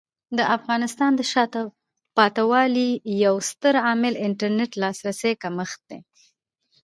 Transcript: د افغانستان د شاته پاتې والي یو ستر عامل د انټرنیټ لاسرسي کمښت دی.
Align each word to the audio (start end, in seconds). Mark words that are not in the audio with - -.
د 0.37 0.39
افغانستان 0.57 1.11
د 1.15 1.21
شاته 1.31 1.61
پاتې 2.17 2.43
والي 2.51 2.89
یو 3.23 3.35
ستر 3.49 3.73
عامل 3.85 4.13
د 4.15 4.21
انټرنیټ 4.27 4.71
لاسرسي 4.81 5.31
کمښت 5.43 5.79
دی. 5.89 5.99